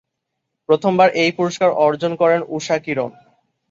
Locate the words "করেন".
2.21-2.39